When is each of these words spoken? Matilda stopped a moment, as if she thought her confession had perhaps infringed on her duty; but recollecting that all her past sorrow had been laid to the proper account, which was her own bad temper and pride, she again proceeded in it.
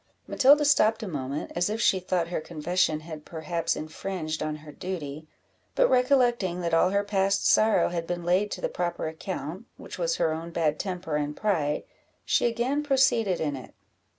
Matilda 0.25 0.65
stopped 0.65 1.03
a 1.03 1.07
moment, 1.07 1.51
as 1.55 1.69
if 1.69 1.79
she 1.79 1.99
thought 1.99 2.29
her 2.29 2.41
confession 2.41 3.01
had 3.01 3.23
perhaps 3.23 3.75
infringed 3.75 4.41
on 4.41 4.55
her 4.65 4.71
duty; 4.71 5.27
but 5.75 5.87
recollecting 5.89 6.61
that 6.61 6.73
all 6.73 6.89
her 6.89 7.03
past 7.03 7.45
sorrow 7.45 7.89
had 7.89 8.07
been 8.07 8.23
laid 8.23 8.49
to 8.53 8.61
the 8.61 8.67
proper 8.67 9.07
account, 9.07 9.65
which 9.77 9.99
was 9.99 10.15
her 10.15 10.33
own 10.33 10.49
bad 10.49 10.79
temper 10.79 11.17
and 11.17 11.37
pride, 11.37 11.83
she 12.25 12.47
again 12.47 12.81
proceeded 12.81 13.39
in 13.39 13.55
it. 13.55 13.75